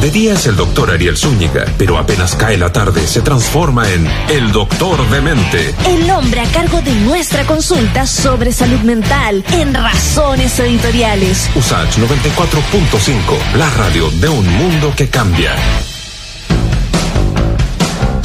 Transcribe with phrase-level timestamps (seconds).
[0.00, 4.06] De día es el doctor Ariel Zúñiga, pero apenas cae la tarde se transforma en
[4.30, 5.74] el doctor de mente.
[5.86, 11.50] El hombre a cargo de nuestra consulta sobre salud mental en Razones Editoriales.
[11.54, 15.54] USACH 94.5, la radio de un mundo que cambia.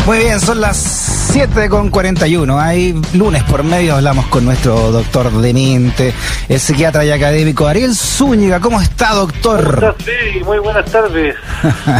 [0.05, 1.04] Muy bien, son las
[1.35, 2.57] 7 con 41.
[2.57, 6.13] Hay lunes por medio hablamos con nuestro doctor de mente,
[6.47, 8.61] el psiquiatra y académico Ariel Zúñiga.
[8.61, 9.97] ¿Cómo está, doctor?
[9.99, 11.35] Sí, muy buenas tardes.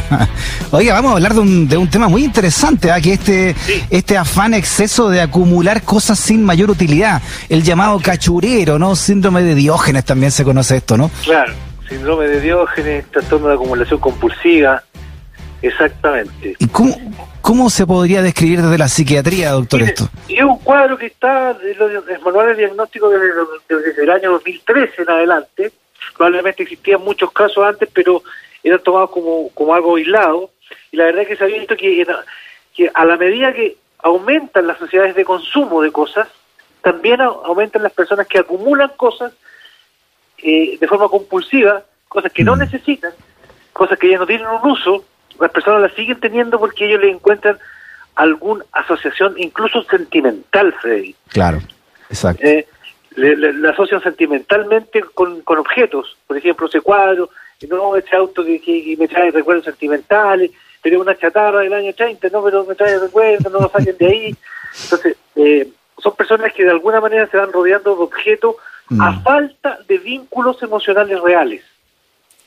[0.72, 3.56] Oiga, vamos a hablar de un, de un tema muy interesante, que este,
[3.90, 8.95] este afán exceso de acumular cosas sin mayor utilidad, el llamado cachurero, ¿no?
[8.95, 11.12] Síndrome de Diógenes también se conoce esto, ¿no?
[11.26, 11.52] Claro,
[11.90, 14.81] síndrome de Diógenes, trastorno de acumulación compulsiva,
[15.62, 16.55] exactamente.
[16.59, 16.95] ¿Y cómo,
[17.41, 20.09] cómo se podría describir desde la psiquiatría, doctor, Mire, esto?
[20.30, 23.28] Es un cuadro que está en los manuales de diagnóstico desde,
[23.70, 25.72] desde el año 2013 en adelante.
[26.18, 28.23] Probablemente existían muchos casos antes, pero
[28.64, 30.52] eran tomados como, como algo aislado.
[30.91, 32.06] Y la verdad es que se ha visto que,
[32.76, 36.28] que a la medida que aumentan las sociedades de consumo de cosas,
[36.81, 39.33] también au- aumentan las personas que acumulan cosas
[40.38, 42.59] eh, de forma compulsiva, cosas que no Mm.
[42.59, 43.11] necesitan,
[43.73, 45.03] cosas que ya no tienen un uso,
[45.39, 47.58] las personas las siguen teniendo porque ellos le encuentran
[48.16, 51.16] alguna asociación, incluso sentimental, Freddy.
[51.30, 51.59] Claro,
[52.09, 52.44] exacto.
[52.45, 52.67] Eh,
[53.16, 58.16] le, le- la asocian sentimentalmente con, con objetos, por ejemplo, ese cuadro, y no ese
[58.16, 62.44] auto que, que- que me trae recuerdos sentimentales, pero una chatarra del año 30, no,
[62.44, 64.36] pero me trae recuerdos, no lo saquen de ahí.
[64.83, 68.55] Entonces, eh, son personas que de alguna manera se van rodeando de objetos
[68.99, 69.23] a Mm.
[69.23, 71.64] falta de vínculos emocionales reales.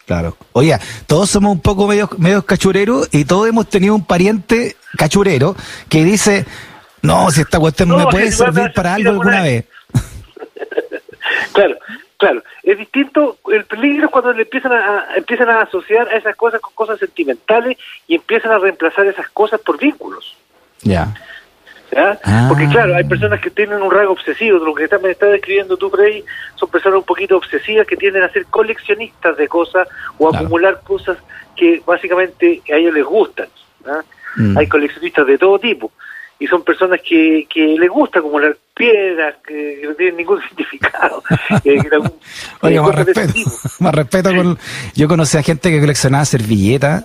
[0.09, 0.37] Claro.
[0.53, 5.55] Oiga, todos somos un poco medios, medios cachureros y todos hemos tenido un pariente cachurero
[5.91, 6.47] que dice,
[7.03, 9.67] no, si esta cuestión No, me puede servir para algo alguna vez.
[11.53, 11.77] Claro,
[12.17, 12.43] claro.
[12.63, 14.77] Es distinto, el peligro es cuando le empiezan a,
[15.13, 19.29] a- empiezan a asociar a esas cosas con cosas sentimentales y empiezan a reemplazar esas
[19.31, 20.37] cosas por vínculos.
[20.83, 21.15] Ya.
[21.93, 22.19] ¿Ya?
[22.25, 22.47] Ah.
[22.49, 25.77] Porque claro, hay personas que tienen un rasgo obsesivo, lo que está- me estás describiendo
[25.77, 26.25] tú, Freddy,
[26.57, 30.45] son personas un poquito obsesivas que tienden a ser coleccionistas de cosas o Claro.
[30.45, 31.19] acumular cosas
[31.57, 33.49] que básicamente a ellos les gustan.
[33.85, 34.05] ¿ya?
[34.37, 34.59] Mm.
[34.59, 35.91] Hay coleccionistas de todo tipo
[36.41, 41.23] y son personas que, que les gusta acumular piedras que, que no tienen ningún significado.
[41.65, 42.13] eh, algún-
[42.93, 43.33] más respeto.
[43.81, 44.59] Más respeto con...
[44.95, 47.05] Yo conocí a gente que coleccionaba servilletas.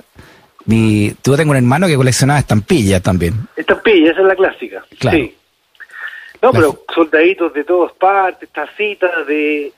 [0.65, 1.13] Mi...
[1.23, 3.33] Yo tengo un hermano que coleccionaba estampillas también.
[3.55, 4.83] Estampilla, esa es la clásica.
[4.99, 5.17] Claro.
[5.17, 5.35] Sí.
[6.41, 9.71] No, La- pero soldaditos de todas partes, tacitas de...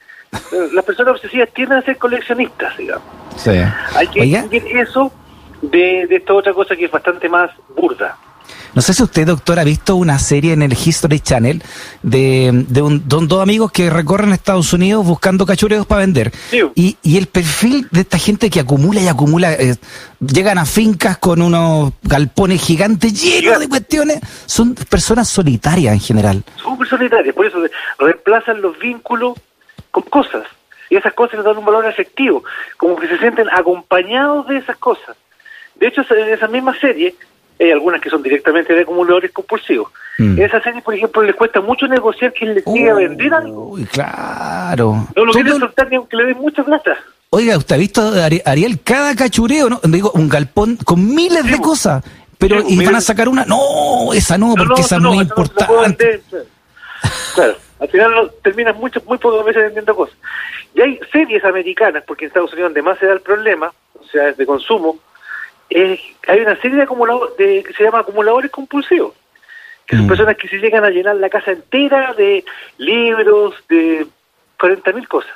[0.74, 3.04] Las personas obsesivas tienden a ser coleccionistas, digamos.
[3.38, 3.52] Sí.
[3.96, 5.12] Hay que Oiga, distinguir eso
[5.62, 8.18] de, de esta otra cosa que es bastante más burda.
[8.74, 11.64] No sé si usted, doctor, ha visto una serie en el History Channel
[12.04, 16.32] de, de, un- de un- dos amigos que recorren Estados Unidos buscando cachureos para vender.
[16.52, 16.62] Sí.
[16.76, 19.76] Y, y el perfil de esta gente que acumula y acumula, eh,
[20.20, 26.44] llegan a fincas con unos galpones gigantes llenos de cuestiones, son personas solitarias en general.
[26.62, 27.58] Son personitarias, por eso
[28.00, 29.34] reemplazan los vínculos
[29.92, 30.44] con cosas.
[30.90, 32.44] Y esas cosas les dan un valor afectivo,
[32.78, 35.16] como que se sienten acompañados de esas cosas.
[35.80, 37.16] De hecho, en esa misma serie,
[37.60, 39.92] hay algunas que son directamente de acumuladores compulsivos.
[40.18, 40.38] Mm.
[40.38, 43.70] En esa serie, por ejemplo, les cuesta mucho negociar que les siga a vender algo.
[43.72, 45.08] Uy, claro.
[45.16, 46.98] No lo quieren soltar ni aunque le den mucha plata.
[47.30, 49.80] Oiga, ¿usted ha visto, Ari- Ariel, cada cachureo, ¿no?
[49.84, 52.04] Digo, un galpón con miles de cosas.
[52.38, 52.96] Pero, sí, ¿y van miles.
[52.98, 53.46] a sacar una?
[53.46, 56.06] No, esa no, porque esa es muy eso no- no puedo importante.
[56.06, 56.46] vender,
[57.34, 57.56] claro.
[57.80, 60.16] Al final no- terminas mucho, muy pocas veces vendiendo cosas.
[60.74, 64.04] Y hay series americanas, porque en Estados Unidos donde más se da el problema, o
[64.06, 64.98] sea, es de consumo,
[65.70, 69.14] eh, hay una serie de acumuladores de, que se llama acumuladores compulsivos,
[69.86, 70.10] que son Mm.
[70.10, 72.44] personas que se llegan a llenar la casa entera de
[72.78, 74.08] libros, de
[74.60, 75.32] 40.000 cosas.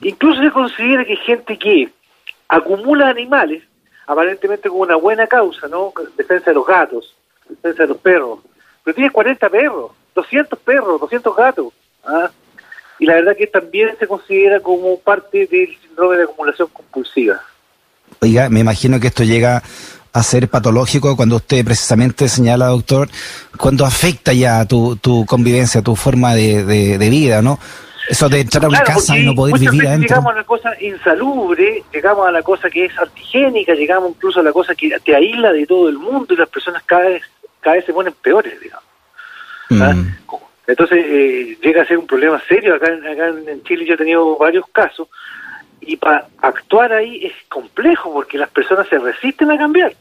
[0.00, 1.88] Incluso se considera que gente que
[2.48, 3.62] acumula animales,
[4.06, 5.92] aparentemente con una buena causa, ¿no?
[6.16, 7.14] Defensa de los gatos,
[7.48, 8.40] defensa de los perros.
[8.84, 11.72] Pero tiene 40 perros, 200 perros, 200 gatos.
[12.04, 12.30] ¿ah?
[12.98, 17.42] Y la verdad que también se considera como parte del síndrome de acumulación compulsiva.
[18.20, 19.62] Oiga, me imagino que esto llega
[20.12, 23.08] a ser patológico cuando usted precisamente señala, doctor,
[23.56, 27.58] cuando afecta ya tu, tu convivencia, tu forma de, de- de vida, ¿no?
[28.08, 30.08] Eso de entrar a una Claro, casa y no poder vivir veces adentro.
[30.08, 34.42] llegamos a la cosa insalubre, llegamos a la cosa que es antigénica, llegamos incluso a
[34.42, 37.22] la cosa que te aísla de todo el mundo y las personas cada vez,
[37.60, 38.84] cada vez se ponen peores, digamos.
[39.72, 39.92] ¿ah?
[39.92, 40.16] Mm.
[40.66, 42.74] Entonces eh, llega a ser un problema serio.
[42.76, 45.08] Acá, acá en Chile yo he tenido varios casos
[45.88, 49.92] y para actuar ahí es complejo porque las personas se resisten a cambiar.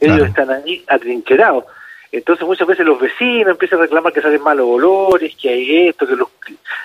[0.00, 0.24] Ellos Claro.
[0.26, 1.64] están ahí atrincherados.
[2.12, 6.06] Entonces muchas veces los vecinos empiezan a reclamar que salen malos olores, que hay esto,
[6.06, 6.28] que los,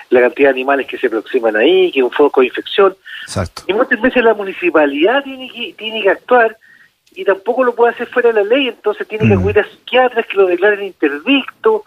[0.10, 2.96] la cantidad de animales que se aproximan ahí, que es un foco de infección.
[3.24, 3.62] Exacto.
[3.68, 6.58] Y muchas veces la municipalidad tiene que, tiene que actuar
[7.14, 9.40] y tampoco lo puede hacer fuera de la ley, entonces tiene que Mm.
[9.40, 11.84] acudir a psiquiatras que lo declaren interdicto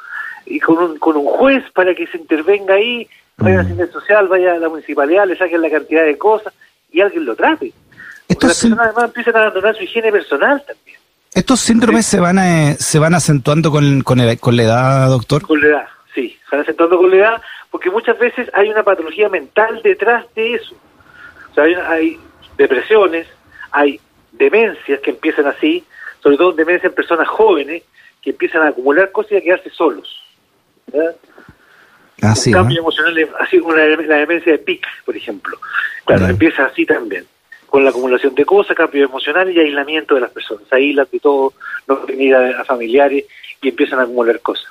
[0.47, 3.69] y con un, con un juez para que se intervenga ahí, vaya a la.
[3.69, 6.53] Seguridad social, vaya a la municipalidad, le saquen la cantidad de cosas
[6.91, 7.73] y alguien lo trate.
[8.29, 10.99] Porque las personas además empiezan a abandonar su higiene personal también,
[11.35, 15.43] estos síndromes se van a, se van acentuando con, con, el- con la edad, doctor.
[15.43, 18.83] con la edad, sí, se van acentuando con la edad, porque muchas veces hay una
[18.85, 20.77] patología mental detrás de eso.
[21.51, 22.21] O sea, hay, hay
[22.57, 23.27] depresiones,
[23.73, 24.01] hay
[24.33, 25.85] demencias que empiezan así,
[26.23, 27.83] sobre todo demencia en personas jóvenes
[28.23, 30.23] que empiezan a acumular cosas y a quedarse solos.
[30.93, 31.17] ¿verdad?
[32.33, 35.59] Así, un cambio emocional, así como la, la demencia de PIC, por ejemplo.
[36.05, 36.31] Claro, Ya.
[36.31, 37.25] empieza así también,
[37.69, 40.65] con la acumulación de cosas, cambios emocionales y aislamiento de las personas.
[40.73, 41.53] Ahí las de todo,
[41.89, 43.25] no venir a, familiares
[43.63, 44.67] y empiezan a acumular cosas.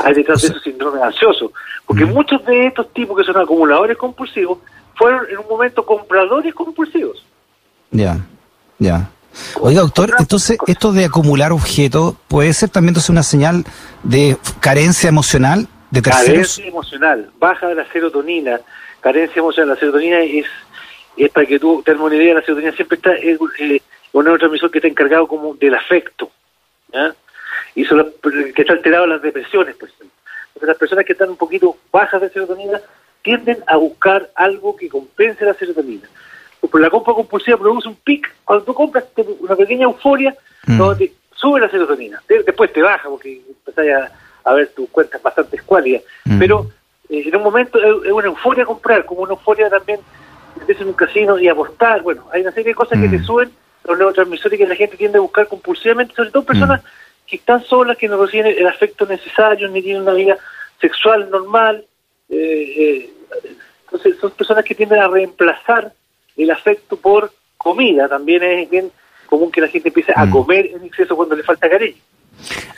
[0.00, 1.52] Hay detrás de O sea- eso síndrome ansioso,
[1.86, 2.12] porque Mm.
[2.12, 4.58] muchos de estos tipos que son acumuladores compulsivos
[4.94, 7.24] fueron en un momento compradores compulsivos.
[7.90, 8.18] Ya,
[8.78, 9.10] ya.
[9.60, 13.64] Oiga, doctor, entonces esto de acumular objetos puede ser también entonces una señal
[14.02, 15.68] de carencia emocional
[16.00, 16.10] de.
[16.10, 18.60] Carencia emocional, baja de la serotonina,
[19.00, 19.74] carencia emocional.
[19.74, 20.46] La serotonina es,
[21.16, 23.80] es para que tú te hagas una idea, la serotonina siempre está, es eh,
[24.12, 26.30] un neurotransmisor que está encargado como del afecto,
[26.92, 27.14] ¿ya?
[27.74, 28.06] Y son las-
[28.54, 30.08] que está alterado las depresiones, por ejemplo.
[30.48, 32.80] Entonces, las personas que están un poquito bajas de serotonina
[33.22, 36.08] tienden a buscar algo que compense la serotonina.
[36.74, 39.04] La compra compulsiva produce un pic, cuando tú compras
[39.40, 40.34] una pequeña euforia,
[40.66, 40.78] Mm.
[40.78, 44.12] donde te sube la serotonina, De- después te baja porque empezás a,
[44.44, 46.38] a ver tus cuentas bastante escuálidas, Mm.
[46.38, 46.66] pero
[47.08, 50.00] eh, en un momento es, es una euforia comprar, como una euforia también
[50.58, 53.10] meterse en un casino y apostar, bueno, hay una serie de cosas que Mm.
[53.10, 53.50] te suben
[53.84, 56.82] los neurotransmisores que la gente tiende a buscar compulsivamente, sobre todo personas
[57.26, 60.36] que están solas, que no reciben el afecto necesario, ni tienen una vida
[60.80, 61.84] sexual normal,
[62.28, 63.10] eh, eh,
[63.84, 65.92] entonces son personas que tienden a reemplazar
[66.36, 68.90] el afecto por comida, también es bien
[69.26, 70.30] común que la gente empiece a Mm.
[70.30, 71.96] comer en exceso cuando le falta cariño.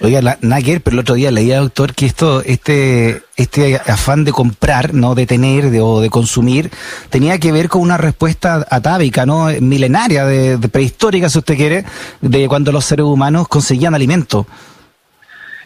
[0.00, 4.94] Oiga, la, pero el otro día leía, doctor, que esto, este, este afán de comprar,
[4.94, 6.70] no de tener de, o de consumir,
[7.10, 9.46] tenía que ver con una respuesta atávica, ¿no?
[9.60, 11.84] Milenaria, de, de prehistórica, si usted quiere,
[12.20, 14.46] de cuando los seres humanos conseguían alimento.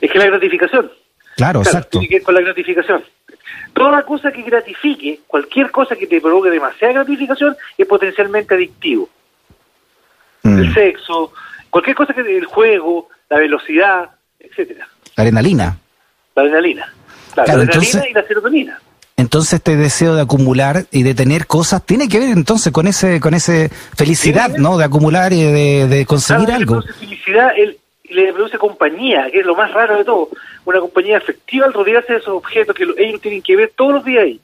[0.00, 0.90] Es que la gratificación,
[1.38, 2.00] Claro, Claro, exacto.
[2.00, 3.04] tiene que ver con la gratificación.
[3.72, 9.08] Toda cosa que gratifique, cualquier cosa que te provoque demasiada gratificación, es potencialmente adictivo.
[10.42, 10.58] Mm.
[10.58, 11.32] El sexo,
[11.70, 14.10] cualquier cosa que el juego, la velocidad,
[14.40, 14.88] etcétera.
[15.16, 15.78] Adrenalina.
[16.34, 16.92] La adrenalina.
[17.34, 18.80] Claro, La adrenalina entonces- y la serotonina.
[19.16, 23.20] Entonces este deseo de acumular y de tener cosas tiene que ver entonces con ese,
[23.20, 24.50] con ese felicidad.
[24.58, 24.78] ¿no?
[24.78, 26.76] De acumular y de, de conseguir vez algo.
[26.76, 27.78] Le produce felicidad, él,
[28.10, 30.28] le produce compañía, que es lo más raro de todo.
[30.64, 33.94] Una compañía afectiva al rodearse de esos objetos que lo- ellos tienen que ver todos
[33.94, 34.40] los días ahí.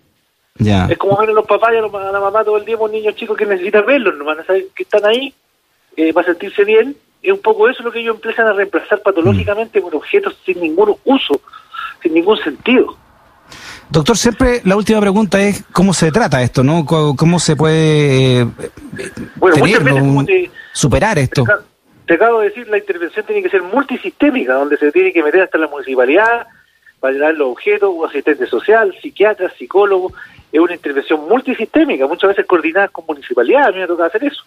[0.56, 0.86] Ya.
[0.90, 2.90] Es como ver a los papás y a, a la mamá todo el día, un
[2.90, 5.32] niño chico que necesita verlos, no van a saber que están ahí
[5.96, 6.96] eh, para sentirse bien.
[7.24, 10.94] Es un poco eso lo que ellos empiezan a reemplazar patológicamente por objetos sin ningún
[11.04, 11.40] uso,
[12.02, 12.96] sin ningún sentido.
[13.90, 16.84] Doctor, siempre la última pregunta es cómo se trata esto, ¿no?
[16.84, 18.46] ¿Cómo se puede eh,
[19.36, 21.44] Bueno, muchas tenerlo, veces, como un- te, superar esto?
[21.44, 21.52] te
[22.06, 25.40] te acabo de decir, la intervención tiene que ser multisistémica, donde se tiene que meter
[25.42, 26.46] hasta la municipalidad
[27.00, 30.12] para llenar los objetos, un asistente social, psiquiatra, psicólogo.
[30.52, 33.68] Es una intervención multisistémica, muchas veces coordinada con municipalidad.
[33.68, 34.44] A mí me toca hacer eso.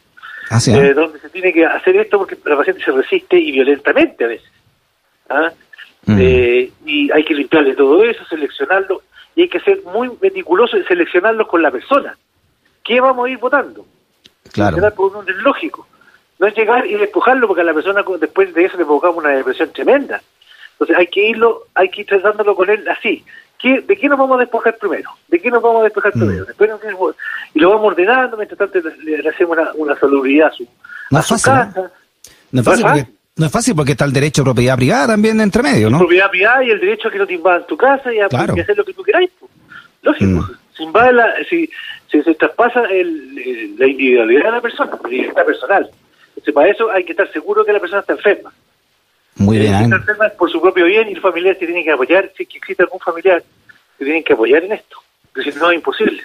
[0.50, 0.94] Ah, sí, eh, ¿ah?
[0.94, 4.52] donde se tiene que hacer esto porque la paciente se resiste y violentamente a veces.
[5.30, 5.52] ¿ah?
[6.06, 6.18] Mm.
[6.20, 9.02] Eh, y hay que limpiarle todo eso, seleccionarlo,
[9.36, 12.18] y hay que ser muy meticuloso en seleccionarlos con la persona.
[12.84, 13.86] ¿Qué vamos a ir votando?
[14.54, 14.78] claro.
[14.78, 15.88] Seleccionar por un orden lógico.
[16.40, 19.34] No es llegar y despojarlo porque a la persona después de eso le provocamos una
[19.34, 20.22] depresión tremenda.
[20.74, 23.26] Entonces hay que irlo, hay que ir tratándolo con él así.
[23.60, 25.10] ¿Qué, ¿De qué nos vamos a despojar primero?
[25.28, 26.20] ¿De qué nos vamos a despojar Mm.
[26.20, 26.46] primero?
[26.46, 26.80] Después nos
[27.54, 30.68] y lo vamos ordenando, mientras tanto le, le hacemos una, una salubridad a su,
[31.10, 31.92] No a es su fácil, casa.
[32.52, 33.16] No es fácil porque, fácil.
[33.38, 35.98] no es fácil porque está el derecho a propiedad privada también entre medio, ¿no?
[36.00, 38.54] Propiedad privada y el derecho a que no te invadan tu casa y a, Claro.
[38.54, 39.30] hacer lo que tú queráis.
[39.40, 39.50] po.
[40.04, 40.42] Lógico.
[40.42, 40.52] Mm.
[40.78, 41.68] Si, invade la- si,
[42.12, 45.90] si se traspasa el- el- la individualidad de la persona, la libertad personal.
[46.30, 48.54] Entonces, para eso hay que estar seguro que la persona está enferma.
[49.38, 49.84] Muy bien, Eh, ¿eh?
[49.96, 52.32] enferma es por su propio bien y los familiares te tienen que apoyar.
[52.36, 53.44] Si es que existe algún familiar,
[53.98, 54.98] te tienen que apoyar en esto.
[55.34, 56.22] Porque si no, es imposible.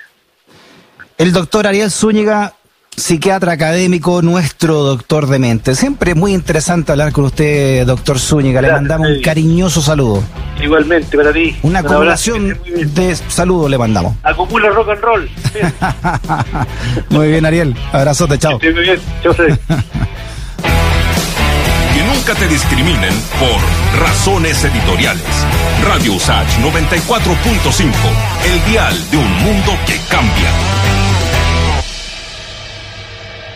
[1.19, 2.55] El doctor Ariel Zúñiga,
[2.97, 5.75] psiquiatra académico, nuestro doctor de mente.
[5.75, 8.61] Siempre es muy interesante hablar con usted, doctor Zúñiga.
[8.63, 10.23] Le mandamos un cariñoso saludo.
[10.63, 11.57] Igualmente, para ti.
[11.63, 12.95] Una Un acumulación bien.
[12.95, 14.17] de saludos le mandamos.
[14.23, 15.31] Acumula rock and roll.
[15.55, 15.73] Bien.
[17.11, 17.75] Muy bien, Ariel.
[17.93, 18.59] Abrazote, chao.
[18.63, 18.99] Muy bien.
[19.23, 19.35] Chao,
[22.23, 25.25] nunca te discriminen por razones editoriales.
[25.85, 27.93] Radio Usach 94.5,
[28.45, 30.92] el dial de un mundo que cambia.